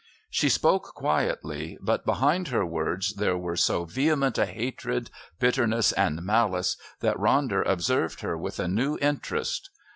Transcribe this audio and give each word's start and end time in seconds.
She 0.31 0.49
spoke 0.49 0.95
quietly, 0.95 1.77
but 1.79 2.07
behind 2.07 2.47
her 2.47 2.65
words 2.65 3.13
there 3.17 3.37
were 3.37 3.55
so 3.55 3.85
vehement 3.85 4.39
a 4.39 4.47
hatred, 4.47 5.11
bitterness 5.39 5.91
and 5.91 6.23
malice 6.23 6.75
that 7.01 7.17
Ronder 7.17 7.61
observed 7.63 8.21
her 8.21 8.35
with 8.35 8.59
a 8.59 8.67
new 8.67 8.97
interest. 8.99 9.69